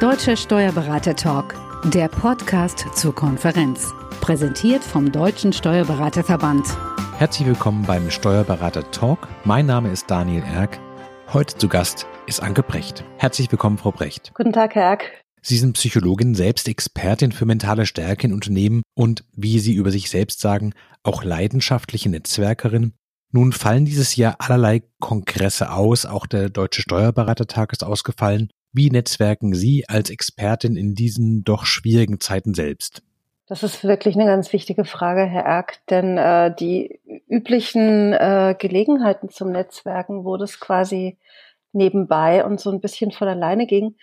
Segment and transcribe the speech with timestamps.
[0.00, 1.54] Deutscher Steuerberater Talk,
[1.92, 3.92] der Podcast zur Konferenz.
[4.22, 6.64] Präsentiert vom Deutschen Steuerberaterverband.
[7.18, 9.28] Herzlich willkommen beim Steuerberater Talk.
[9.44, 10.80] Mein Name ist Daniel Erck.
[11.34, 13.04] Heute zu Gast ist Anke Brecht.
[13.18, 14.32] Herzlich willkommen, Frau Brecht.
[14.32, 15.22] Guten Tag, Herr Erck.
[15.42, 20.08] Sie sind Psychologin, selbst Expertin für mentale Stärke in Unternehmen und, wie Sie über sich
[20.08, 20.72] selbst sagen,
[21.02, 22.94] auch leidenschaftliche Netzwerkerin.
[23.32, 28.48] Nun fallen dieses Jahr allerlei Kongresse aus, auch der Deutsche Steuerberatertag ist ausgefallen.
[28.72, 33.02] Wie netzwerken Sie als Expertin in diesen doch schwierigen Zeiten selbst?
[33.46, 39.28] Das ist wirklich eine ganz wichtige Frage, Herr Erk, denn äh, die üblichen äh, Gelegenheiten
[39.28, 41.18] zum Netzwerken, wo das quasi
[41.72, 43.96] nebenbei und so ein bisschen von alleine ging,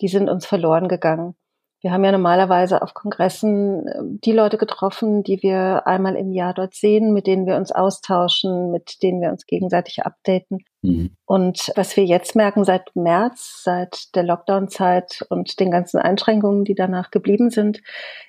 [0.00, 1.36] die sind uns verloren gegangen.
[1.80, 6.52] Wir haben ja normalerweise auf Kongressen ähm, die Leute getroffen, die wir einmal im Jahr
[6.52, 10.58] dort sehen, mit denen wir uns austauschen, mit denen wir uns gegenseitig updaten.
[10.82, 11.10] Mhm.
[11.24, 16.74] Und was wir jetzt merken seit März, seit der Lockdown-Zeit und den ganzen Einschränkungen, die
[16.74, 17.80] danach geblieben sind,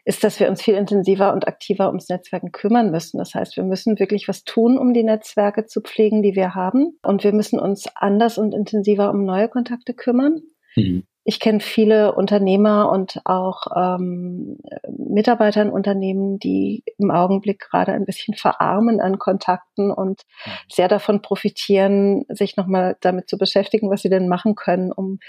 [0.06, 3.18] ist, dass wir uns viel intensiver und aktiver ums Netzwerken kümmern müssen.
[3.18, 7.00] Das heißt, wir müssen wirklich was tun, um die Netzwerke zu pflegen, die wir haben.
[7.02, 10.42] Und wir müssen uns anders und intensiver um neue Kontakte kümmern.
[10.76, 11.04] Mhm.
[11.30, 18.06] Ich kenne viele Unternehmer und auch ähm, Mitarbeiter in Unternehmen, die im Augenblick gerade ein
[18.08, 20.52] bisschen verarmen an Kontakten und mhm.
[20.72, 25.20] sehr davon profitieren, sich nochmal damit zu beschäftigen, was sie denn machen können, um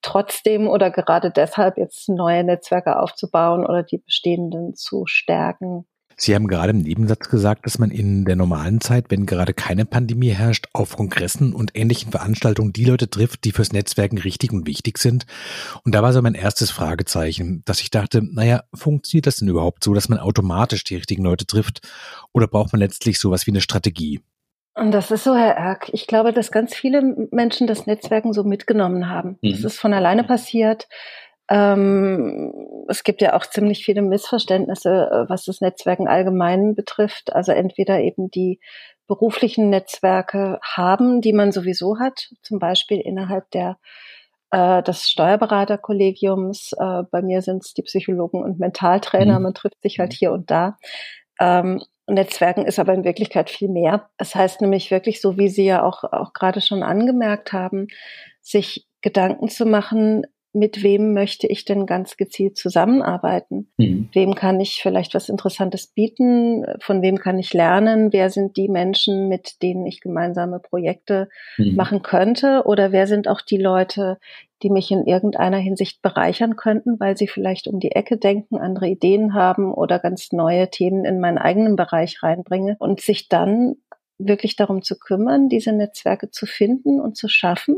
[0.00, 5.84] trotzdem oder gerade deshalb jetzt neue Netzwerke aufzubauen oder die bestehenden zu stärken.
[6.22, 9.86] Sie haben gerade im Nebensatz gesagt, dass man in der normalen Zeit, wenn gerade keine
[9.86, 14.66] Pandemie herrscht, auf Kongressen und ähnlichen Veranstaltungen die Leute trifft, die fürs Netzwerken richtig und
[14.66, 15.24] wichtig sind.
[15.82, 19.82] Und da war so mein erstes Fragezeichen, dass ich dachte, naja, funktioniert das denn überhaupt
[19.82, 21.88] so, dass man automatisch die richtigen Leute trifft?
[22.34, 24.20] Oder braucht man letztlich sowas wie eine Strategie?
[24.74, 25.88] Und das ist so, Herr Erk.
[25.94, 29.38] Ich glaube, dass ganz viele Menschen das Netzwerken so mitgenommen haben.
[29.40, 29.52] Mhm.
[29.52, 30.86] Das ist von alleine passiert.
[31.50, 32.52] Ähm,
[32.88, 37.32] es gibt ja auch ziemlich viele Missverständnisse, äh, was das Netzwerken allgemein betrifft.
[37.32, 38.60] Also entweder eben die
[39.08, 43.78] beruflichen Netzwerke haben, die man sowieso hat, zum Beispiel innerhalb der
[44.52, 46.72] äh, des Steuerberaterkollegiums.
[46.78, 49.38] Äh, bei mir sind es die Psychologen und Mentaltrainer.
[49.38, 49.42] Mhm.
[49.44, 50.78] Man trifft sich halt hier und da.
[51.40, 54.08] Ähm, Netzwerken ist aber in Wirklichkeit viel mehr.
[54.18, 57.88] Es das heißt nämlich wirklich so, wie Sie ja auch, auch gerade schon angemerkt haben,
[58.40, 63.70] sich Gedanken zu machen, mit wem möchte ich denn ganz gezielt zusammenarbeiten?
[63.76, 64.08] Mhm.
[64.12, 66.64] Wem kann ich vielleicht was Interessantes bieten?
[66.80, 68.12] Von wem kann ich lernen?
[68.12, 71.76] Wer sind die Menschen, mit denen ich gemeinsame Projekte mhm.
[71.76, 72.62] machen könnte?
[72.64, 74.18] Oder wer sind auch die Leute,
[74.62, 78.88] die mich in irgendeiner Hinsicht bereichern könnten, weil sie vielleicht um die Ecke denken, andere
[78.88, 83.76] Ideen haben oder ganz neue Themen in meinen eigenen Bereich reinbringe und sich dann
[84.18, 87.76] wirklich darum zu kümmern, diese Netzwerke zu finden und zu schaffen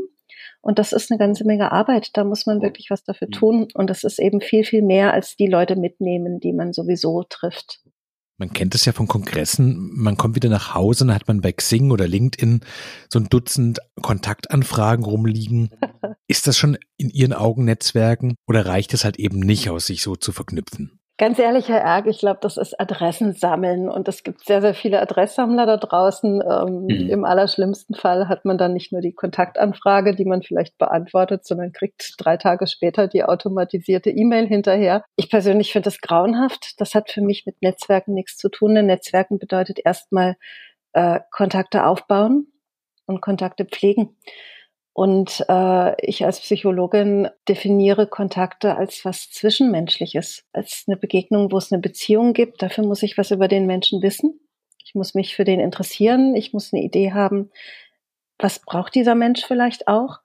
[0.63, 2.11] und das ist eine ganze Menge Arbeit.
[2.13, 3.33] Da muss man wirklich was dafür mhm.
[3.33, 3.67] tun.
[3.73, 7.81] Und das ist eben viel, viel mehr als die Leute mitnehmen, die man sowieso trifft.
[8.37, 9.91] Man kennt es ja von Kongressen.
[9.93, 12.61] Man kommt wieder nach Hause und hat man bei Xing oder LinkedIn
[13.11, 15.69] so ein Dutzend Kontaktanfragen rumliegen.
[16.27, 20.01] Ist das schon in Ihren Augen Netzwerken oder reicht es halt eben nicht aus, sich
[20.01, 20.97] so zu verknüpfen?
[21.19, 24.73] Ganz ehrlich, Herr Erg, ich glaube, das ist Adressen sammeln und es gibt sehr, sehr
[24.73, 26.41] viele Adresssammler da draußen.
[26.41, 27.09] Ähm, mhm.
[27.09, 31.71] Im allerschlimmsten Fall hat man dann nicht nur die Kontaktanfrage, die man vielleicht beantwortet, sondern
[31.71, 35.03] kriegt drei Tage später die automatisierte E-Mail hinterher.
[35.15, 36.81] Ich persönlich finde das grauenhaft.
[36.81, 38.73] Das hat für mich mit Netzwerken nichts zu tun.
[38.73, 40.35] Denn Netzwerken bedeutet erstmal
[40.93, 42.47] äh, Kontakte aufbauen
[43.05, 44.17] und Kontakte pflegen.
[44.93, 51.71] Und äh, ich als Psychologin definiere Kontakte als was Zwischenmenschliches, als eine Begegnung, wo es
[51.71, 52.61] eine Beziehung gibt.
[52.61, 54.39] Dafür muss ich was über den Menschen wissen.
[54.85, 56.35] Ich muss mich für den interessieren.
[56.35, 57.49] Ich muss eine Idee haben,
[58.37, 60.19] was braucht dieser Mensch vielleicht auch.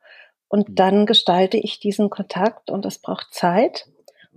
[0.49, 0.75] Und mhm.
[0.75, 3.89] dann gestalte ich diesen Kontakt und das braucht Zeit.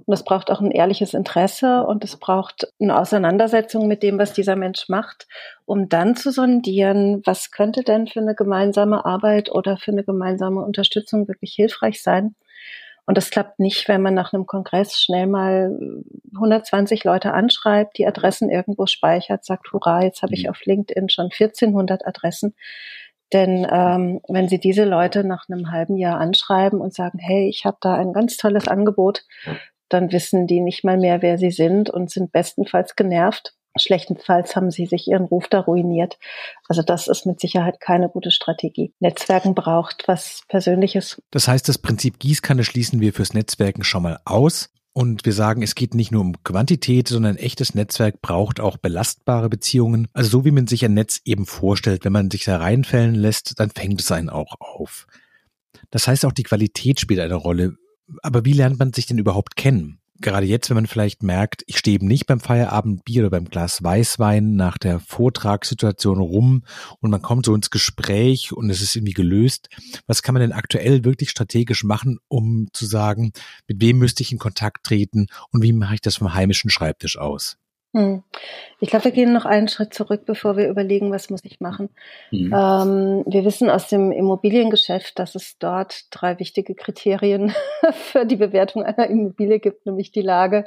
[0.05, 4.33] Und es braucht auch ein ehrliches Interesse und es braucht eine Auseinandersetzung mit dem, was
[4.33, 5.27] dieser Mensch macht,
[5.65, 10.61] um dann zu sondieren, was könnte denn für eine gemeinsame Arbeit oder für eine gemeinsame
[10.63, 12.35] Unterstützung wirklich hilfreich sein.
[13.05, 15.75] Und das klappt nicht, wenn man nach einem Kongress schnell mal
[16.33, 20.51] 120 Leute anschreibt, die Adressen irgendwo speichert, sagt, hurra, jetzt habe ich mhm.
[20.51, 22.55] auf LinkedIn schon 1400 Adressen.
[23.33, 27.65] Denn ähm, wenn Sie diese Leute nach einem halben Jahr anschreiben und sagen, hey, ich
[27.65, 29.23] habe da ein ganz tolles Angebot,
[29.93, 33.53] dann wissen die nicht mal mehr, wer sie sind und sind bestenfalls genervt.
[33.77, 36.17] Schlechtenfalls haben sie sich ihren Ruf da ruiniert.
[36.67, 38.93] Also das ist mit Sicherheit keine gute Strategie.
[38.99, 41.21] Netzwerken braucht was Persönliches.
[41.31, 44.69] Das heißt, das Prinzip Gießkanne schließen wir fürs Netzwerken schon mal aus.
[44.93, 48.75] Und wir sagen, es geht nicht nur um Quantität, sondern ein echtes Netzwerk braucht auch
[48.75, 50.09] belastbare Beziehungen.
[50.11, 53.57] Also so wie man sich ein Netz eben vorstellt, wenn man sich da reinfällen lässt,
[53.57, 55.07] dann fängt es einen auch auf.
[55.91, 57.77] Das heißt, auch die Qualität spielt eine Rolle
[58.21, 60.01] Aber wie lernt man sich denn überhaupt kennen?
[60.21, 63.83] gerade jetzt, wenn man vielleicht merkt, ich stehe eben nicht beim Feierabendbier oder beim Glas
[63.83, 66.63] Weißwein nach der Vortragssituation rum
[66.99, 69.69] und man kommt so ins Gespräch und es ist irgendwie gelöst.
[70.07, 73.33] Was kann man denn aktuell wirklich strategisch machen, um zu sagen,
[73.67, 77.17] mit wem müsste ich in Kontakt treten und wie mache ich das vom heimischen Schreibtisch
[77.17, 77.57] aus?
[77.93, 78.23] Hm.
[78.79, 81.89] Ich glaube, wir gehen noch einen Schritt zurück, bevor wir überlegen, was muss ich machen.
[82.31, 82.53] Mhm.
[82.53, 87.53] Ähm, wir wissen aus dem Immobiliengeschäft, dass es dort drei wichtige Kriterien
[87.91, 90.65] für die Bewertung einer Immobilie gibt, nämlich die Lage,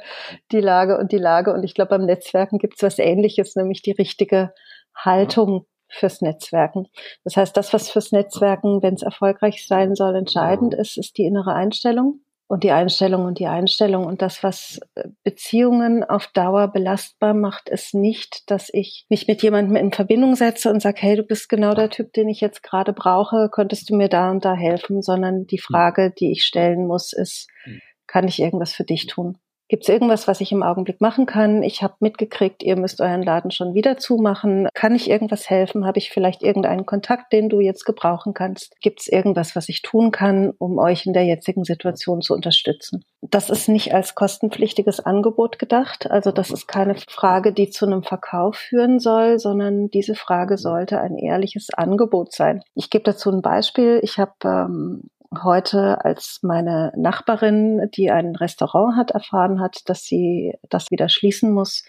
[0.51, 1.51] die Lage und die Lage.
[1.51, 4.53] Und ich glaube, beim Netzwerken gibt es was Ähnliches, nämlich die richtige
[4.95, 6.87] Haltung fürs Netzwerken.
[7.23, 11.25] Das heißt, das, was fürs Netzwerken, wenn es erfolgreich sein soll, entscheidend ist, ist die
[11.25, 14.05] innere Einstellung und die Einstellung und die Einstellung.
[14.05, 19.41] Und das, was äh, Beziehungen auf Dauer belastbar macht, ist nicht, dass ich mich mit
[19.41, 22.61] jemandem in Verbindung setze und sage, hey, du bist genau der Typ, den ich jetzt
[22.61, 25.63] gerade brauche, könntest du mir da und da helfen, sondern die hm.
[25.63, 27.79] Frage, die ich stellen muss, ist, hm.
[28.07, 29.37] kann ich irgendwas für dich tun?
[29.67, 31.63] Gibt es irgendwas, was ich im Augenblick machen kann?
[31.63, 34.67] Ich habe mitgekriegt, ihr müsst euren Laden schon wieder zumachen.
[34.75, 35.85] Kann ich irgendwas helfen?
[35.85, 38.79] Habe ich vielleicht irgendeinen Kontakt, den du jetzt gebrauchen kannst?
[38.81, 43.03] Gibt es irgendwas, was ich tun kann, um euch in der jetzigen Situation zu unterstützen?
[43.21, 46.11] Das ist nicht als kostenpflichtiges Angebot gedacht.
[46.11, 51.01] Also das ist keine Frage, die zu einem Verkauf führen soll, sondern diese Frage sollte
[51.01, 52.61] ein ehrliches Angebot sein.
[52.75, 53.99] Ich gebe dazu ein Beispiel.
[54.03, 55.09] Ich habe ähm,
[55.43, 61.51] heute, als meine Nachbarin, die ein Restaurant hat, erfahren hat, dass sie das wieder schließen
[61.51, 61.83] muss,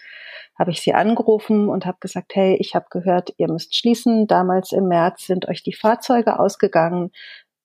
[0.57, 4.27] habe ich sie angerufen und habe gesagt, hey, ich habe gehört, ihr müsst schließen.
[4.27, 7.11] Damals im März sind euch die Fahrzeuge ausgegangen.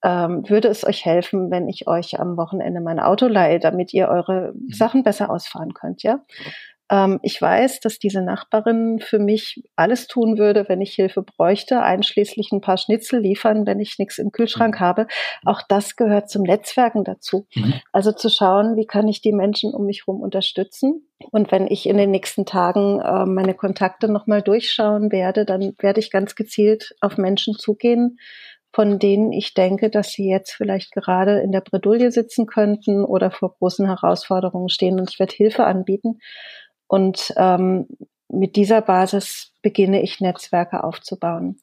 [0.05, 4.09] Ähm, würde es euch helfen, wenn ich euch am Wochenende mein Auto leihe, damit ihr
[4.09, 4.71] eure mhm.
[4.71, 6.21] Sachen besser ausfahren könnt, ja?
[6.91, 11.83] Ähm, ich weiß, dass diese Nachbarin für mich alles tun würde, wenn ich Hilfe bräuchte,
[11.83, 14.81] einschließlich ein paar Schnitzel liefern, wenn ich nichts im Kühlschrank mhm.
[14.81, 15.07] habe.
[15.45, 17.47] Auch das gehört zum Netzwerken dazu.
[17.55, 17.75] Mhm.
[17.93, 21.09] Also zu schauen, wie kann ich die Menschen um mich herum unterstützen.
[21.31, 26.01] Und wenn ich in den nächsten Tagen äh, meine Kontakte nochmal durchschauen werde, dann werde
[26.01, 28.19] ich ganz gezielt auf Menschen zugehen,
[28.75, 33.31] von denen ich denke, dass sie jetzt vielleicht gerade in der Bredouille sitzen könnten oder
[33.31, 36.19] vor großen Herausforderungen stehen und ich werde Hilfe anbieten.
[36.93, 37.89] Und ähm,
[38.29, 41.57] mit dieser Basis beginne ich Netzwerke aufzubauen.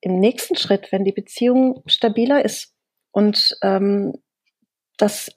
[0.00, 2.72] Im nächsten Schritt, wenn die Beziehung stabiler ist
[3.10, 4.12] und ähm,
[4.96, 5.32] das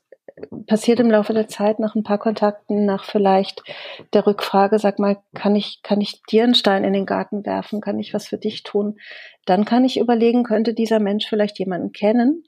[0.67, 3.63] passiert im Laufe der Zeit nach ein paar Kontakten, nach vielleicht
[4.13, 7.81] der Rückfrage, sag mal, kann ich, kann ich dir einen Stein in den Garten werfen?
[7.81, 8.99] Kann ich was für dich tun?
[9.47, 12.43] Dann kann ich überlegen, könnte dieser Mensch vielleicht jemanden kennen,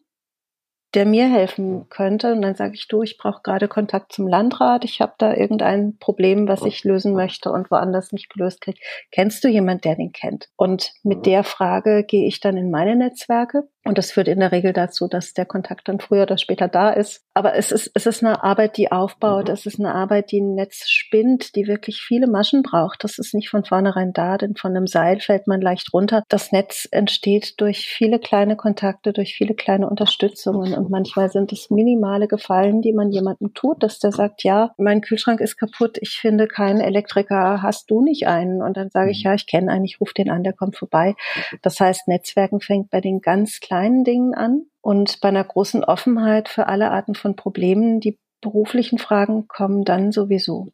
[0.95, 2.31] der mir helfen könnte.
[2.31, 4.83] Und dann sage ich, du, ich brauche gerade Kontakt zum Landrat.
[4.85, 8.79] Ich habe da irgendein Problem, was ich lösen möchte und woanders nicht gelöst kriege.
[9.11, 10.49] Kennst du jemand, der den kennt?
[10.55, 14.51] Und mit der Frage gehe ich dann in meine Netzwerke und das führt in der
[14.51, 17.23] Regel dazu, dass der Kontakt dann früher oder später da ist.
[17.35, 19.47] Aber es ist, es ist eine Arbeit, die aufbaut.
[19.47, 19.53] Mhm.
[19.53, 23.03] Es ist eine Arbeit, die ein Netz spinnt, die wirklich viele Maschen braucht.
[23.03, 26.23] Das ist nicht von vornherein da, denn von einem Seil fällt man leicht runter.
[26.29, 30.73] Das Netz entsteht durch viele kleine Kontakte, durch viele kleine Unterstützungen.
[30.73, 35.01] Und manchmal sind es minimale Gefallen, die man jemandem tut, dass der sagt, ja, mein
[35.01, 38.63] Kühlschrank ist kaputt, ich finde keinen Elektriker, hast du nicht einen?
[38.63, 39.29] Und dann sage ich, mhm.
[39.29, 41.13] ja, ich kenne einen, ich rufe den an, der kommt vorbei.
[41.61, 45.83] Das heißt, Netzwerken fängt bei den ganz kleinen kleinen Dingen an und bei einer großen
[45.83, 47.99] Offenheit für alle Arten von Problemen.
[47.99, 50.71] Die beruflichen Fragen kommen dann sowieso.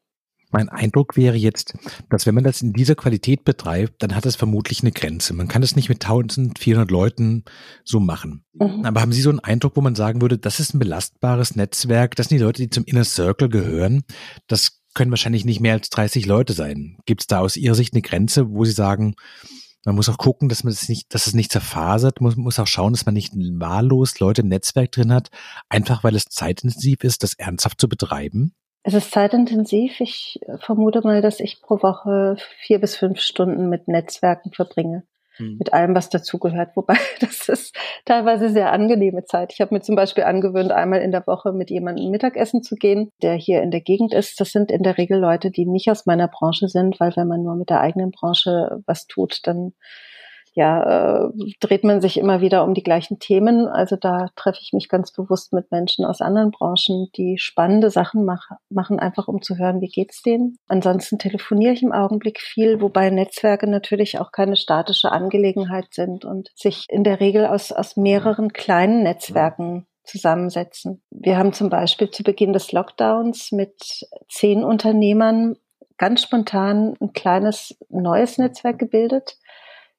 [0.51, 1.73] Mein Eindruck wäre jetzt,
[2.09, 5.33] dass wenn man das in dieser Qualität betreibt, dann hat es vermutlich eine Grenze.
[5.33, 7.43] Man kann das nicht mit 1400 Leuten
[7.83, 8.43] so machen.
[8.53, 8.85] Mhm.
[8.85, 12.15] Aber haben Sie so einen Eindruck, wo man sagen würde, das ist ein belastbares Netzwerk,
[12.15, 14.03] das sind die Leute, die zum Inner Circle gehören,
[14.45, 16.97] das können wahrscheinlich nicht mehr als 30 Leute sein.
[17.05, 19.15] Gibt es da aus Ihrer Sicht eine Grenze, wo Sie sagen,
[19.85, 22.21] man muss auch gucken, dass man es nicht, dass es nicht zerfasert.
[22.21, 25.29] Man muss auch schauen, dass man nicht wahllos Leute im Netzwerk drin hat,
[25.69, 28.53] einfach weil es zeitintensiv ist, das ernsthaft zu betreiben.
[28.83, 29.99] Es ist zeitintensiv.
[29.99, 35.03] Ich vermute mal, dass ich pro Woche vier bis fünf Stunden mit Netzwerken verbringe
[35.39, 35.57] mhm.
[35.57, 36.71] mit allem, was dazugehört.
[36.75, 39.53] Wobei das ist teilweise sehr angenehme Zeit.
[39.53, 43.11] Ich habe mir zum Beispiel angewöhnt, einmal in der Woche mit jemandem Mittagessen zu gehen,
[43.21, 44.39] der hier in der Gegend ist.
[44.39, 47.43] Das sind in der Regel Leute, die nicht aus meiner Branche sind, weil wenn man
[47.43, 49.73] nur mit der eigenen Branche was tut, dann
[50.53, 51.31] ja, äh,
[51.61, 53.67] dreht man sich immer wieder um die gleichen Themen.
[53.67, 58.25] Also da treffe ich mich ganz bewusst mit Menschen aus anderen Branchen, die spannende Sachen
[58.25, 60.57] mach, machen, einfach um zu hören, wie geht's denen.
[60.67, 66.49] Ansonsten telefoniere ich im Augenblick viel, wobei Netzwerke natürlich auch keine statische Angelegenheit sind und
[66.55, 71.01] sich in der Regel aus, aus mehreren kleinen Netzwerken zusammensetzen.
[71.11, 75.55] Wir haben zum Beispiel zu Beginn des Lockdowns mit zehn Unternehmern
[75.97, 79.37] ganz spontan ein kleines neues Netzwerk gebildet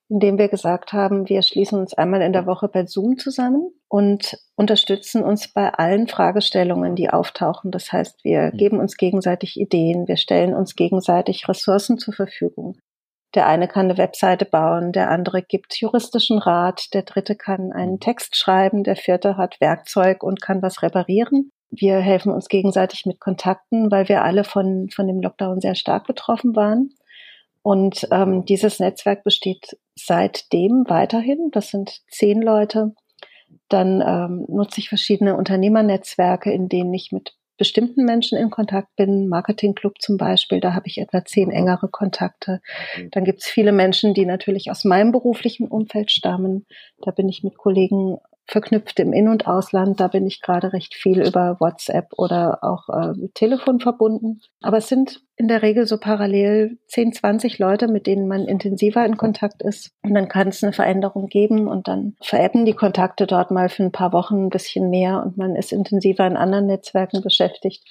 [0.09, 4.37] indem wir gesagt haben, wir schließen uns einmal in der Woche per Zoom zusammen und
[4.57, 7.71] unterstützen uns bei allen Fragestellungen, die auftauchen.
[7.71, 8.57] Das heißt, wir mhm.
[8.57, 12.79] geben uns gegenseitig Ideen, wir stellen uns gegenseitig Ressourcen zur Verfügung.
[13.35, 17.99] Der eine kann eine Webseite bauen, der andere gibt juristischen Rat, der dritte kann einen
[17.99, 21.51] Text schreiben, der vierte hat Werkzeug und kann was reparieren.
[21.71, 26.07] Wir helfen uns gegenseitig mit Kontakten, weil wir alle von, von dem Lockdown sehr stark
[26.07, 26.91] betroffen waren.
[27.63, 31.51] Und ähm, dieses Netzwerk besteht seitdem weiterhin.
[31.53, 32.95] Das sind zehn Leute.
[33.69, 39.29] Dann ähm, nutze ich verschiedene Unternehmernetzwerke, in denen ich mit bestimmten Menschen in Kontakt bin,
[39.29, 42.61] Marketingclub zum Beispiel, da habe ich etwa zehn engere Kontakte.
[43.13, 46.67] Dann gibt es viele Menschen, die natürlich aus meinem beruflichen Umfeld stammen.
[47.03, 50.01] Da bin ich mit Kollegen verknüpft im In- und Ausland.
[50.01, 54.41] Da bin ich gerade recht viel über WhatsApp oder auch äh, Telefon verbunden.
[54.61, 59.05] Aber es sind in der Regel so parallel 10, 20 Leute, mit denen man intensiver
[59.05, 59.93] in Kontakt ist.
[60.03, 63.85] Und dann kann es eine Veränderung geben und dann verebben die Kontakte dort mal für
[63.85, 67.83] ein paar Wochen ein bisschen mehr und man ist intensiver in anderen Netzwerken beschäftigt.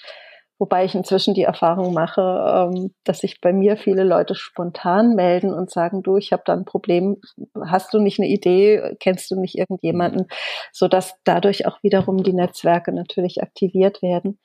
[0.61, 5.51] Wobei ich inzwischen die Erfahrung mache, ähm, dass sich bei mir viele Leute spontan melden
[5.51, 7.17] und sagen, du, ich habe da ein Problem,
[7.65, 10.27] hast du nicht eine Idee, kennst du nicht irgendjemanden,
[10.71, 14.37] so dass dadurch auch wiederum die Netzwerke natürlich aktiviert werden.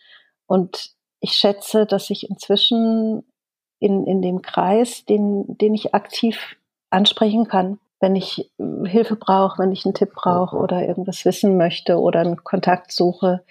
[0.46, 3.22] Und ich schätze, dass ich inzwischen
[3.78, 6.56] in, in dem Kreis, den, den ich aktiv
[6.88, 8.50] ansprechen kann, wenn ich
[8.86, 13.44] Hilfe brauche, wenn ich einen Tipp brauche oder irgendwas wissen möchte oder einen Kontakt suche,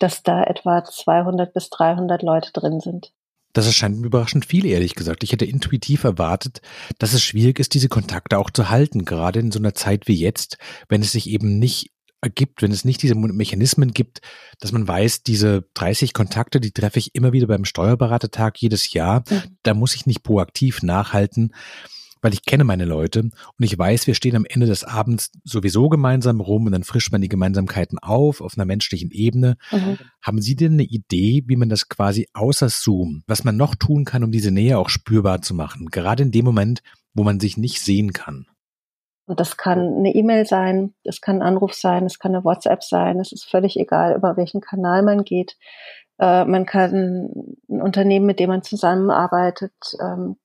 [0.00, 3.12] dass da etwa 200 bis 300 Leute drin sind.
[3.52, 5.24] Das erscheint mir überraschend viel, ehrlich gesagt.
[5.24, 6.60] Ich hätte intuitiv erwartet,
[6.98, 10.14] dass es schwierig ist, diese Kontakte auch zu halten, gerade in so einer Zeit wie
[10.14, 11.90] jetzt, wenn es sich eben nicht
[12.22, 14.20] ergibt, wenn es nicht diese Mechanismen gibt,
[14.60, 19.24] dass man weiß, diese 30 Kontakte, die treffe ich immer wieder beim Steuerberatertag jedes Jahr,
[19.28, 19.56] mhm.
[19.62, 21.52] da muss ich nicht proaktiv nachhalten
[22.22, 25.88] weil ich kenne meine Leute und ich weiß, wir stehen am Ende des Abends sowieso
[25.88, 29.56] gemeinsam rum und dann frischt man die Gemeinsamkeiten auf, auf einer menschlichen Ebene.
[29.70, 29.98] Mhm.
[30.22, 34.04] Haben Sie denn eine Idee, wie man das quasi außer Zoom, was man noch tun
[34.04, 36.82] kann, um diese Nähe auch spürbar zu machen, gerade in dem Moment,
[37.14, 38.46] wo man sich nicht sehen kann?
[39.26, 42.82] Und das kann eine E-Mail sein, es kann ein Anruf sein, es kann eine WhatsApp
[42.82, 45.56] sein, es ist völlig egal, über welchen Kanal man geht.
[46.18, 47.30] Äh, man kann
[47.68, 50.36] ein Unternehmen, mit dem man zusammenarbeitet, ähm,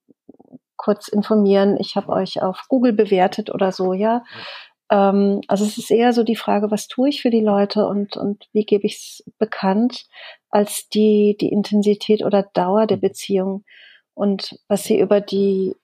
[0.77, 4.23] kurz informieren, ich habe euch auf Google bewertet oder so, ja.
[4.91, 8.17] Ähm, also es ist eher so die Frage, was tue ich für die Leute und,
[8.17, 10.05] und wie gebe ich es bekannt,
[10.49, 13.01] als die, die Intensität oder Dauer der mhm.
[13.01, 13.63] Beziehung.
[14.13, 15.75] Und was sie über die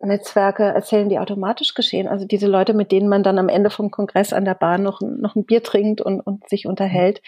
[0.00, 2.08] Netzwerke erzählen, die automatisch geschehen.
[2.08, 5.00] Also diese Leute, mit denen man dann am Ende vom Kongress an der Bahn noch,
[5.00, 7.22] noch ein Bier trinkt und, und sich unterhält.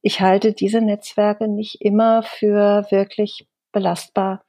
[0.00, 4.42] Ich halte diese Netzwerke nicht immer für wirklich belastbar.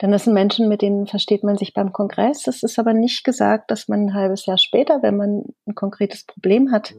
[0.00, 2.46] Denn das sind Menschen, mit denen versteht man sich beim Kongress.
[2.46, 6.24] Es ist aber nicht gesagt, dass man ein halbes Jahr später, wenn man ein konkretes
[6.24, 6.94] Problem hat,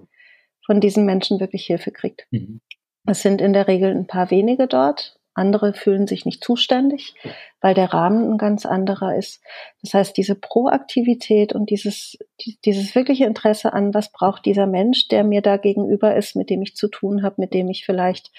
[0.66, 2.28] von diesen Menschen wirklich Hilfe kriegt.
[2.32, 2.62] Mhm.
[3.06, 5.16] Es sind in der Regel ein paar wenige dort.
[5.34, 7.16] Andere fühlen sich nicht zuständig,
[7.62, 9.42] weil der Rahmen ein ganz anderer ist.
[9.82, 12.18] Das heißt, diese Proaktivität und dieses,
[12.66, 16.62] dieses wirkliche Interesse an, was braucht dieser Mensch, der mir da gegenüber ist, mit dem
[16.62, 18.32] ich zu tun habe, mit dem ich vielleicht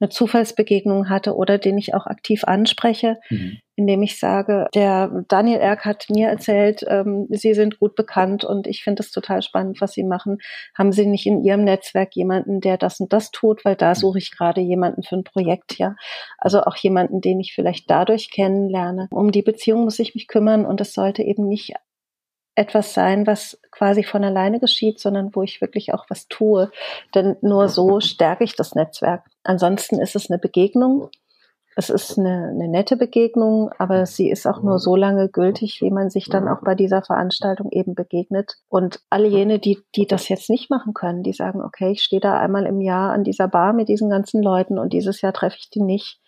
[0.00, 5.60] eine Zufallsbegegnung hatte oder den ich auch aktiv anspreche, mhm indem ich sage, der Daniel
[5.60, 9.80] Erk hat mir erzählt, ähm, Sie sind gut bekannt und ich finde es total spannend,
[9.80, 10.38] was Sie machen.
[10.74, 13.64] Haben Sie nicht in Ihrem Netzwerk jemanden, der das und das tut?
[13.64, 15.94] Weil da suche ich gerade jemanden für ein Projekt, ja.
[16.38, 19.08] Also auch jemanden, den ich vielleicht dadurch kennenlerne.
[19.10, 21.74] Um die Beziehung muss ich mich kümmern und es sollte eben nicht
[22.56, 26.70] etwas sein, was quasi von alleine geschieht, sondern wo ich wirklich auch was tue.
[27.14, 29.24] Denn nur so stärke ich das Netzwerk.
[29.44, 31.10] Ansonsten ist es eine Begegnung
[31.78, 35.90] es ist eine, eine nette Begegnung, aber sie ist auch nur so lange gültig, wie
[35.90, 38.54] man sich dann auch bei dieser Veranstaltung eben begegnet.
[38.68, 42.20] Und alle jene, die, die das jetzt nicht machen können, die sagen, okay, ich stehe
[42.20, 45.58] da einmal im Jahr an dieser Bar mit diesen ganzen Leuten und dieses Jahr treffe
[45.58, 46.18] ich die nicht,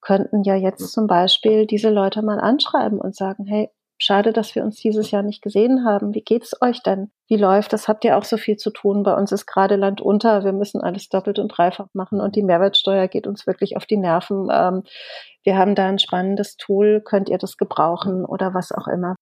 [0.00, 4.62] könnten ja jetzt zum Beispiel diese Leute mal anschreiben und sagen, hey, Schade, dass wir
[4.62, 6.14] uns dieses Jahr nicht gesehen haben.
[6.14, 7.10] Wie geht's euch denn?
[7.28, 7.88] Wie läuft das?
[7.88, 9.02] Habt ihr auch so viel zu tun?
[9.02, 10.44] Bei uns ist gerade Land unter.
[10.44, 13.96] Wir müssen alles doppelt und dreifach machen und die Mehrwertsteuer geht uns wirklich auf die
[13.96, 14.48] Nerven.
[14.52, 14.82] Ähm,
[15.44, 17.00] wir haben da ein spannendes Tool.
[17.02, 19.16] Könnt ihr das gebrauchen oder was auch immer?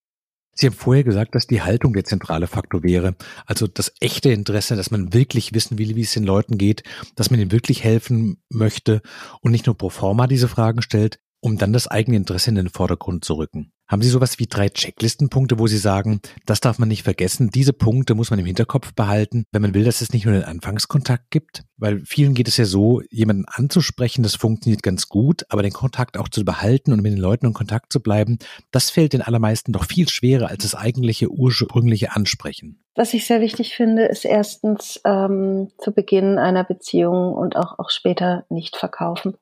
[0.56, 3.16] Sie haben vorher gesagt, dass die Haltung der zentrale Faktor wäre.
[3.46, 6.84] Also das echte Interesse, dass man wirklich wissen will, wie es den Leuten geht,
[7.16, 9.02] dass man ihnen wirklich helfen möchte
[9.40, 12.70] und nicht nur pro forma diese Fragen stellt, um dann das eigene Interesse in den
[12.70, 13.73] Vordergrund zu rücken.
[13.86, 17.74] Haben Sie sowas wie drei Checklistenpunkte, wo Sie sagen, das darf man nicht vergessen, diese
[17.74, 21.30] Punkte muss man im Hinterkopf behalten, wenn man will, dass es nicht nur den Anfangskontakt
[21.30, 21.64] gibt?
[21.76, 26.16] Weil vielen geht es ja so, jemanden anzusprechen, das funktioniert ganz gut, aber den Kontakt
[26.16, 28.38] auch zu behalten und mit den Leuten in Kontakt zu bleiben,
[28.70, 32.82] das fällt den allermeisten doch viel schwerer als das eigentliche ursprüngliche Ansprechen.
[32.94, 37.90] Was ich sehr wichtig finde, ist erstens ähm, zu Beginn einer Beziehung und auch, auch
[37.90, 39.36] später nicht verkaufen.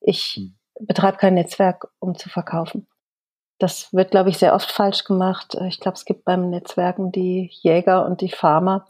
[0.00, 0.54] Ich hm.
[0.86, 2.86] betreibe kein Netzwerk, um zu verkaufen.
[3.58, 5.56] Das wird, glaube ich, sehr oft falsch gemacht.
[5.68, 8.86] Ich glaube, es gibt beim Netzwerken die Jäger und die Farmer.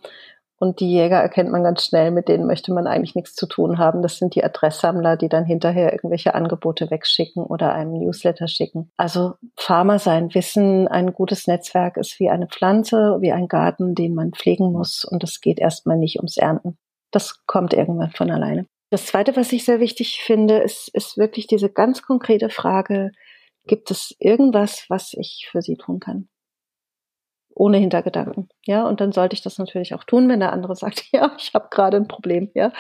[0.57, 3.79] Und die Jäger erkennt man ganz schnell, mit denen möchte man eigentlich nichts zu tun
[3.79, 4.03] haben.
[4.03, 8.91] Das sind die Adresssammler, die dann hinterher irgendwelche Angebote wegschicken oder einem Newsletter schicken.
[8.97, 14.15] Also Farmer sein, wissen, ein gutes Netzwerk ist wie eine Pflanze, wie ein Garten, den
[14.15, 15.05] man pflegen muss.
[15.05, 16.79] Und es geht erstmal nicht ums Ernten.
[17.11, 18.67] Das kommt irgendwann von alleine.
[18.91, 23.11] Das Zweite, was ich sehr wichtig finde, ist, ist wirklich diese ganz konkrete Frage,
[23.67, 26.29] Gibt es irgendwas, was ich für sie tun kann?
[27.57, 28.49] Ohne Hintergedanken.
[28.65, 31.55] Ja, und dann sollte ich das natürlich auch tun, wenn der andere sagt, ja, ich
[31.55, 32.51] habe gerade ein Problem.
[32.55, 32.73] Ja,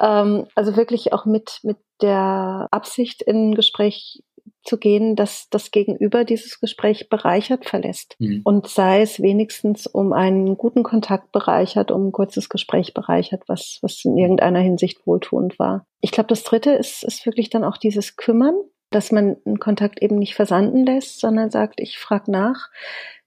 [0.00, 4.22] ähm, also wirklich auch mit mit der Absicht in ein Gespräch
[4.64, 8.16] zu gehen, dass das Gegenüber dieses Gespräch bereichert verlässt.
[8.18, 8.42] Mhm.
[8.44, 13.78] Und sei es wenigstens um einen guten Kontakt bereichert, um ein kurzes Gespräch bereichert, was,
[13.82, 15.86] was in irgendeiner Hinsicht wohltuend war.
[16.00, 18.54] Ich glaube, das dritte ist, ist wirklich dann auch dieses Kümmern
[18.94, 22.68] dass man einen Kontakt eben nicht versanden lässt, sondern sagt, ich frage nach.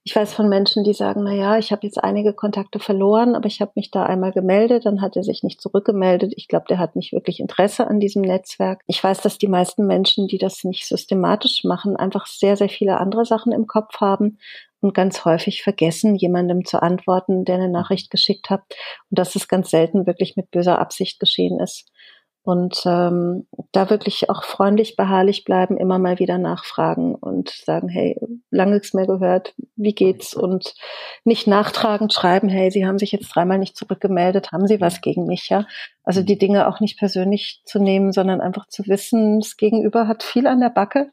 [0.07, 3.47] Ich weiß von Menschen, die sagen, na ja, ich habe jetzt einige Kontakte verloren, aber
[3.47, 6.31] ich habe mich da einmal gemeldet, dann hat er sich nicht zurückgemeldet.
[6.35, 8.83] Ich glaube, der hat nicht wirklich Interesse an diesem Netzwerk.
[8.85, 12.99] Ich weiß, dass die meisten Menschen, die das nicht systematisch machen, einfach sehr, sehr viele
[12.99, 14.37] andere Sachen im Kopf haben
[14.79, 18.61] und ganz häufig vergessen, jemandem zu antworten, der eine Nachricht geschickt hat
[19.09, 21.91] und dass es ganz selten wirklich mit böser Absicht geschehen ist.
[22.45, 28.19] Und ähm, da wirklich auch freundlich, beharrlich bleiben, immer mal wieder nachfragen und sagen, hey,
[28.51, 30.35] lange nichts mehr gehört, wie geht's?
[30.35, 30.75] Und
[31.23, 35.25] nicht nachtragend schreiben, hey, Sie haben sich jetzt dreimal nicht zurückgemeldet, haben Sie was gegen
[35.25, 35.65] mich, ja?
[36.03, 40.21] Also die Dinge auch nicht persönlich zu nehmen, sondern einfach zu wissen, das Gegenüber hat
[40.21, 41.09] viel an der Backe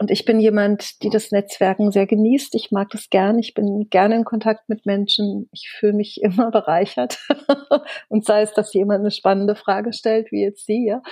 [0.00, 2.54] und ich bin jemand, die das Netzwerken sehr genießt.
[2.54, 3.36] Ich mag das gern.
[3.40, 5.48] Ich bin gerne in Kontakt mit Menschen.
[5.52, 7.18] Ich fühle mich immer bereichert.
[8.08, 11.02] und sei es, dass jemand eine spannende Frage stellt, wie jetzt Sie, ja.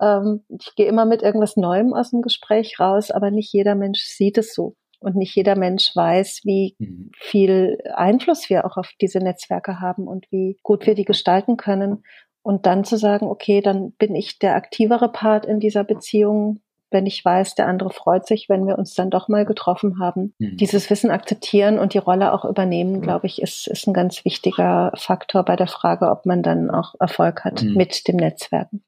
[0.00, 4.04] Ähm, ich gehe immer mit irgendwas Neuem aus dem Gespräch raus, aber nicht jeder Mensch
[4.04, 4.76] sieht es so.
[5.00, 7.10] Und nicht jeder Mensch weiß, wie mhm.
[7.16, 12.04] viel Einfluss wir auch auf diese Netzwerke haben und wie gut wir die gestalten können.
[12.42, 17.06] Und dann zu sagen, okay, dann bin ich der aktivere Part in dieser Beziehung wenn
[17.06, 20.34] ich weiß, der andere freut sich, wenn wir uns dann doch mal getroffen haben.
[20.38, 20.56] Mhm.
[20.56, 23.02] Dieses Wissen akzeptieren und die Rolle auch übernehmen, mhm.
[23.02, 26.94] glaube ich, ist, ist ein ganz wichtiger Faktor bei der Frage, ob man dann auch
[26.98, 27.74] Erfolg hat mhm.
[27.74, 28.82] mit dem Netzwerken.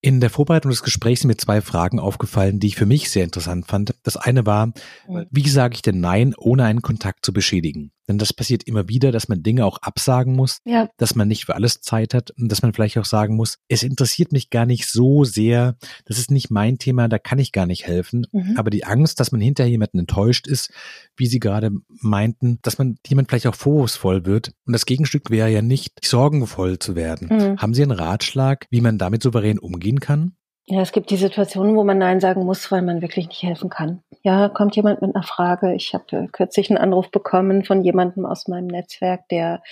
[0.00, 3.24] In der Vorbereitung des Gesprächs sind mir zwei Fragen aufgefallen, die ich für mich sehr
[3.24, 3.94] interessant fand.
[4.02, 5.26] Das eine war, mhm.
[5.30, 7.90] wie sage ich denn Nein, ohne einen Kontakt zu beschädigen?
[8.08, 10.88] Denn das passiert immer wieder, dass man Dinge auch absagen muss, ja.
[10.98, 13.82] dass man nicht für alles Zeit hat und dass man vielleicht auch sagen muss, es
[13.82, 17.66] interessiert mich gar nicht so sehr, das ist nicht mein Thema, da kann ich gar
[17.66, 18.26] nicht helfen.
[18.32, 18.56] Mhm.
[18.56, 20.70] Aber die Angst, dass man hinterher jemanden enttäuscht ist,
[21.16, 24.52] wie Sie gerade meinten, dass man jemand vielleicht auch vorwurfsvoll wird.
[24.66, 27.28] Und das Gegenstück wäre ja nicht, sorgenvoll zu werden.
[27.30, 27.58] Mhm.
[27.58, 30.36] Haben Sie einen Ratschlag, wie man damit souverän umgehen kann?
[30.66, 33.68] Ja, es gibt die Situationen, wo man Nein sagen muss, weil man wirklich nicht helfen
[33.68, 34.02] kann.
[34.22, 35.74] Ja, kommt jemand mit einer Frage.
[35.74, 39.62] Ich habe äh, kürzlich einen Anruf bekommen von jemandem aus meinem Netzwerk, der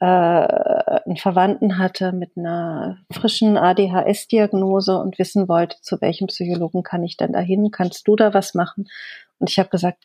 [0.00, 7.04] äh, einen Verwandten hatte mit einer frischen ADHS-Diagnose und wissen wollte, zu welchem Psychologen kann
[7.04, 7.70] ich denn da hin?
[7.70, 8.88] Kannst du da was machen?
[9.38, 10.04] Und ich habe gesagt,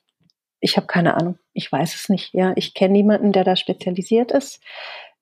[0.59, 2.33] ich habe keine Ahnung, ich weiß es nicht.
[2.33, 4.61] Ja, ich kenne niemanden, der da spezialisiert ist.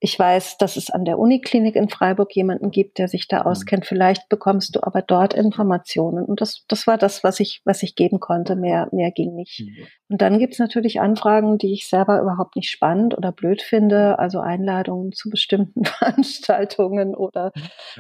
[0.02, 3.48] Ich weiß, dass es an der Uniklinik in Freiburg jemanden gibt, der sich da mhm.
[3.48, 3.86] auskennt.
[3.86, 6.24] Vielleicht bekommst du aber dort Informationen.
[6.24, 8.56] Und das, das war das, was ich, was ich geben konnte.
[8.56, 9.60] Mehr, mehr ging nicht.
[9.60, 9.88] Mhm.
[10.10, 14.18] Und dann gibt's natürlich Anfragen, die ich selber überhaupt nicht spannend oder blöd finde.
[14.20, 17.52] Also Einladungen zu bestimmten Veranstaltungen oder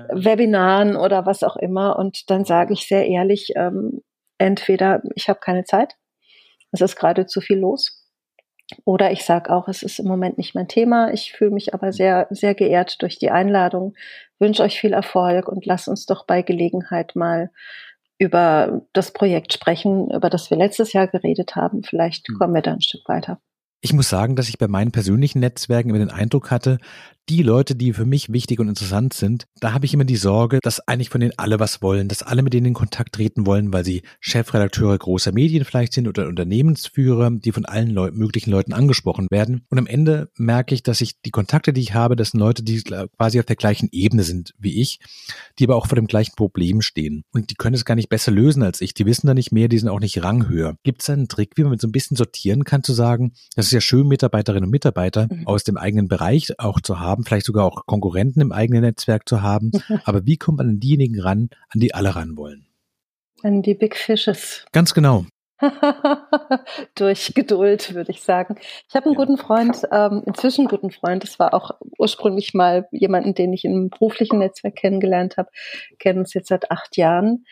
[0.09, 1.99] Webinaren oder was auch immer.
[1.99, 4.01] Und dann sage ich sehr ehrlich, ähm,
[4.37, 5.95] entweder ich habe keine Zeit,
[6.71, 7.98] es ist gerade zu viel los
[8.85, 11.11] oder ich sage auch, es ist im Moment nicht mein Thema.
[11.13, 13.95] Ich fühle mich aber sehr, sehr geehrt durch die Einladung,
[14.37, 17.51] wünsche euch viel Erfolg und lasst uns doch bei Gelegenheit mal
[18.19, 21.83] über das Projekt sprechen, über das wir letztes Jahr geredet haben.
[21.83, 22.35] Vielleicht hm.
[22.37, 23.39] kommen wir da ein Stück weiter.
[23.81, 26.79] Ich muss sagen, dass ich bei meinen persönlichen Netzwerken immer den Eindruck hatte,
[27.29, 30.59] die Leute, die für mich wichtig und interessant sind, da habe ich immer die Sorge,
[30.63, 33.71] dass eigentlich von denen alle was wollen, dass alle mit denen in Kontakt treten wollen,
[33.71, 38.73] weil sie Chefredakteure großer Medien vielleicht sind oder Unternehmensführer, die von allen Leu möglichen Leuten
[38.73, 39.65] angesprochen werden.
[39.69, 42.63] Und am Ende merke ich, dass ich die Kontakte, die ich habe, das sind Leute,
[42.63, 44.99] die quasi auf der gleichen Ebene sind wie ich,
[45.59, 47.23] die aber auch vor dem gleichen Problem stehen.
[47.31, 48.95] Und die können es gar nicht besser lösen als ich.
[48.95, 50.77] Die wissen da nicht mehr, die sind auch nicht ranghöher.
[50.83, 53.67] Gibt es einen Trick, wie man mit so ein bisschen sortieren kann, zu sagen, das
[53.67, 55.45] ist ja schön, Mitarbeiterinnen und Mitarbeiter mhm.
[55.45, 59.41] aus dem eigenen Bereich auch zu haben, vielleicht sogar auch Konkurrenten im eigenen Netzwerk zu
[59.41, 59.71] haben.
[60.05, 62.67] Aber wie kommt man an diejenigen ran, an die alle ran wollen?
[63.43, 64.65] An die Big Fishes.
[64.71, 65.25] Ganz genau.
[66.95, 68.55] Durch Geduld, würde ich sagen.
[68.87, 71.23] Ich habe einen guten Freund, ähm, inzwischen einen guten Freund.
[71.23, 75.49] Das war auch ursprünglich mal jemanden, den ich im beruflichen Netzwerk kennengelernt habe.
[75.99, 77.45] Kennen uns jetzt seit acht Jahren.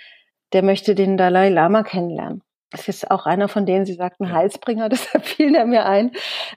[0.54, 2.42] Der möchte den Dalai Lama kennenlernen.
[2.72, 6.12] Das ist auch einer von denen, Sie sagten Heilsbringer, deshalb fiel er mir ein.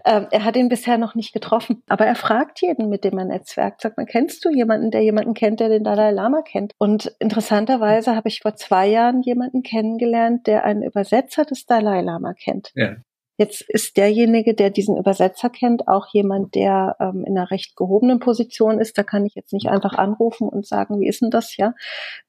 [0.04, 3.24] Ähm, er hat ihn bisher noch nicht getroffen, aber er fragt jeden, mit dem er
[3.24, 3.80] netzwerkt.
[3.80, 6.74] Sagt man, kennst du jemanden, der jemanden kennt, der den Dalai Lama kennt?
[6.78, 12.34] Und interessanterweise habe ich vor zwei Jahren jemanden kennengelernt, der einen Übersetzer des Dalai Lama
[12.34, 12.72] kennt.
[12.74, 12.96] Ja.
[13.40, 18.18] Jetzt ist derjenige, der diesen Übersetzer kennt, auch jemand, der ähm, in einer recht gehobenen
[18.18, 18.98] Position ist.
[18.98, 21.72] Da kann ich jetzt nicht einfach anrufen und sagen, wie ist denn das, ja?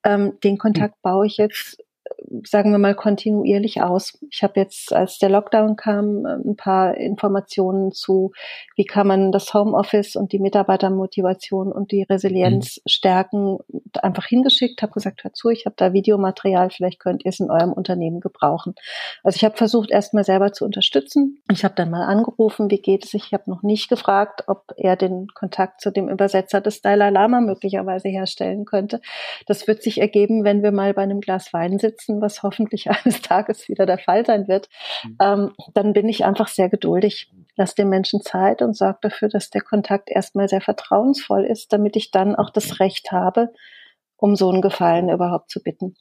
[0.05, 1.83] Ähm, den Kontakt baue ich jetzt
[2.45, 4.17] sagen wir mal, kontinuierlich aus.
[4.29, 8.31] Ich habe jetzt, als der Lockdown kam, ein paar Informationen zu,
[8.75, 12.89] wie kann man das Homeoffice und die Mitarbeitermotivation und die Resilienz mhm.
[12.89, 13.57] stärken,
[14.01, 17.51] einfach hingeschickt, habe gesagt, hör zu, ich habe da Videomaterial, vielleicht könnt ihr es in
[17.51, 18.75] eurem Unternehmen gebrauchen.
[19.23, 21.41] Also ich habe versucht, erstmal selber zu unterstützen.
[21.51, 23.13] Ich habe dann mal angerufen, wie geht es?
[23.13, 27.41] Ich habe noch nicht gefragt, ob er den Kontakt zu dem Übersetzer des Dalai Lama
[27.41, 29.01] möglicherweise herstellen könnte.
[29.47, 32.89] Das wird sich ergeben, wenn wir mal bei einem Glas Wein sitzen setzen, was hoffentlich
[32.89, 34.69] eines Tages wieder der Fall sein wird,
[35.03, 35.17] mhm.
[35.21, 37.31] ähm, dann bin ich einfach sehr geduldig.
[37.55, 41.95] Lass den Menschen Zeit und sorge dafür, dass der Kontakt erstmal sehr vertrauensvoll ist, damit
[41.95, 43.51] ich dann auch das Recht habe,
[44.17, 45.95] um so einen Gefallen überhaupt zu bitten.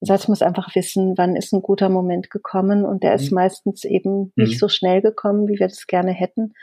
[0.00, 3.30] Das heißt, ich muss einfach wissen, wann ist ein guter Moment gekommen und der ist
[3.30, 3.36] mhm.
[3.36, 4.58] meistens eben nicht mhm.
[4.58, 6.54] so schnell gekommen, wie wir das gerne hätten.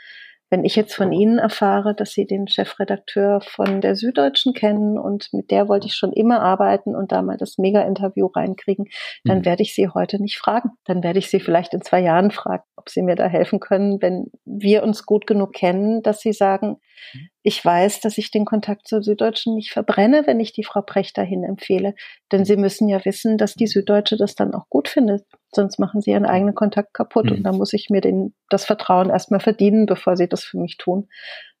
[0.50, 5.32] Wenn ich jetzt von Ihnen erfahre, dass Sie den Chefredakteur von der Süddeutschen kennen und
[5.32, 8.86] mit der wollte ich schon immer arbeiten und da mal das Mega-Interview reinkriegen,
[9.24, 9.44] dann mhm.
[9.44, 10.70] werde ich Sie heute nicht fragen.
[10.84, 14.02] Dann werde ich Sie vielleicht in zwei Jahren fragen, ob Sie mir da helfen können,
[14.02, 16.78] wenn wir uns gut genug kennen, dass Sie sagen,
[17.14, 17.28] mhm.
[17.42, 21.16] Ich weiß, dass ich den Kontakt zur Süddeutschen nicht verbrenne, wenn ich die Frau Precht
[21.16, 21.94] dahin empfehle.
[22.32, 26.00] Denn Sie müssen ja wissen, dass die Süddeutsche das dann auch gut findet sonst machen
[26.00, 27.32] sie ihren eigenen Kontakt kaputt mhm.
[27.32, 30.76] und da muss ich mir den, das Vertrauen erstmal verdienen, bevor sie das für mich
[30.76, 31.08] tun.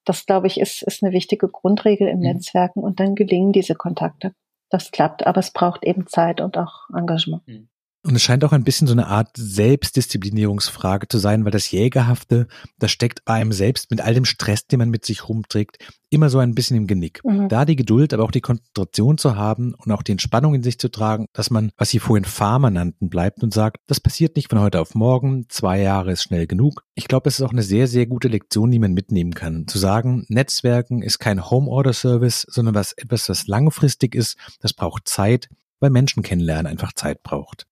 [0.04, 2.24] Das, glaube ich, ist, ist eine wichtige Grundregel im mhm.
[2.24, 4.34] Netzwerken und dann gelingen diese Kontakte.
[4.70, 7.46] Das klappt, aber es braucht eben Zeit und auch Engagement.
[7.46, 7.68] Mhm.
[8.10, 12.48] Und es scheint auch ein bisschen so eine Art Selbstdisziplinierungsfrage zu sein, weil das Jägerhafte,
[12.80, 16.40] das steckt einem selbst mit all dem Stress, den man mit sich rumträgt, immer so
[16.40, 17.20] ein bisschen im Genick.
[17.24, 17.48] Mhm.
[17.48, 20.80] Da die Geduld, aber auch die Konzentration zu haben und auch die Entspannung in sich
[20.80, 24.50] zu tragen, dass man, was Sie vorhin Farmer nannten, bleibt und sagt, das passiert nicht
[24.50, 26.82] von heute auf morgen, zwei Jahre ist schnell genug.
[26.96, 29.68] Ich glaube, es ist auch eine sehr, sehr gute Lektion, die man mitnehmen kann.
[29.68, 35.48] Zu sagen, Netzwerken ist kein Home-Order-Service, sondern was etwas, was langfristig ist, das braucht Zeit,
[35.78, 37.69] weil Menschen kennenlernen einfach Zeit braucht.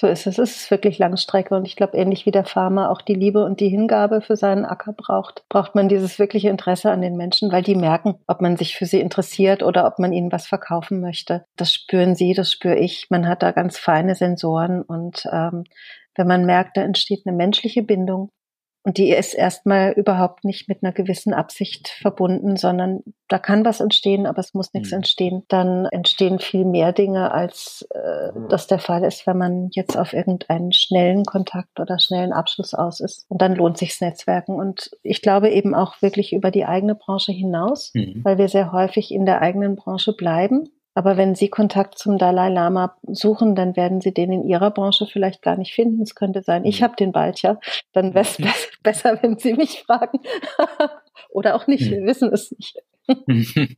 [0.00, 0.38] So ist es.
[0.38, 3.60] Es ist wirklich Langstrecke und ich glaube, ähnlich wie der Farmer auch die Liebe und
[3.60, 7.62] die Hingabe für seinen Acker braucht, braucht man dieses wirkliche Interesse an den Menschen, weil
[7.62, 11.44] die merken, ob man sich für sie interessiert oder ob man ihnen was verkaufen möchte.
[11.56, 13.08] Das spüren sie, das spüre ich.
[13.10, 15.64] Man hat da ganz feine Sensoren und ähm,
[16.14, 18.30] wenn man merkt, da entsteht eine menschliche Bindung,
[18.82, 23.80] und die ist erstmal überhaupt nicht mit einer gewissen Absicht verbunden, sondern da kann was
[23.80, 24.96] entstehen, aber es muss nichts mhm.
[24.96, 25.42] entstehen.
[25.48, 30.14] Dann entstehen viel mehr Dinge, als äh, das der Fall ist, wenn man jetzt auf
[30.14, 33.26] irgendeinen schnellen Kontakt oder schnellen Abschluss aus ist.
[33.28, 34.54] Und dann lohnt sich's Netzwerken.
[34.54, 38.20] Und ich glaube eben auch wirklich über die eigene Branche hinaus, mhm.
[38.24, 42.48] weil wir sehr häufig in der eigenen Branche bleiben aber wenn Sie Kontakt zum Dalai
[42.48, 46.02] Lama suchen, dann werden Sie den in Ihrer Branche vielleicht gar nicht finden.
[46.02, 46.84] Es könnte sein, ich mhm.
[46.84, 47.58] habe den bald, ja.
[47.92, 48.48] Dann wäre es be
[48.82, 50.18] besser, wenn Sie mich fragen.
[51.30, 52.76] Oder auch nicht, wir wissen es nicht.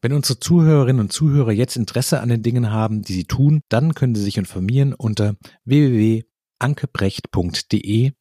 [0.00, 3.96] Wenn unsere Zuhörerinnen und Zuhörer jetzt Interesse an den Dingen haben, die sie tun, dann
[3.96, 8.12] können sie sich informieren unter www.ankebrecht.de.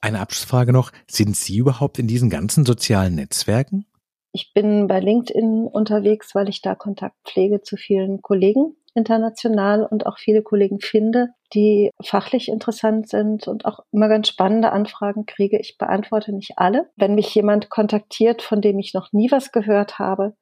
[0.00, 0.90] Eine Abschlussfrage noch.
[1.10, 3.84] Sind Sie überhaupt in diesen ganzen sozialen Netzwerken?
[4.32, 10.06] Ich bin bei LinkedIn unterwegs, weil ich da Kontakt pflege zu vielen Kollegen international und
[10.06, 15.58] auch viele Kollegen finde, die fachlich interessant sind und auch immer ganz spannende Anfragen kriege.
[15.58, 16.90] Ich beantworte nicht alle.
[16.96, 20.34] Wenn mich jemand kontaktiert, von dem ich noch nie was gehört habe,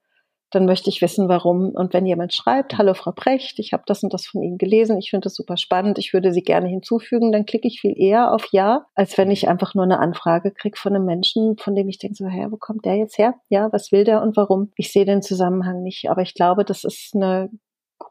[0.50, 1.70] dann möchte ich wissen, warum.
[1.70, 4.98] Und wenn jemand schreibt, hallo Frau Precht, ich habe das und das von Ihnen gelesen,
[4.98, 8.32] ich finde das super spannend, ich würde Sie gerne hinzufügen, dann klicke ich viel eher
[8.32, 11.88] auf Ja, als wenn ich einfach nur eine Anfrage kriege von einem Menschen, von dem
[11.88, 13.34] ich denke, so, hä, wo kommt der jetzt her?
[13.48, 14.72] Ja, was will der und warum?
[14.76, 16.10] Ich sehe den Zusammenhang nicht.
[16.10, 17.50] Aber ich glaube, das ist eine